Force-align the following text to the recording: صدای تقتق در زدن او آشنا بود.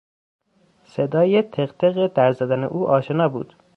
صدای 0.83 1.41
تقتق 1.41 2.07
در 2.13 2.31
زدن 2.31 2.63
او 2.63 2.87
آشنا 2.87 3.29
بود. 3.29 3.55